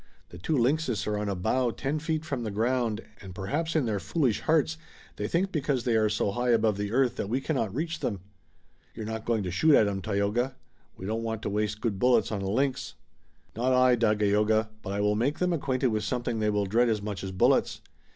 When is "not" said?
9.05-9.25, 13.55-13.73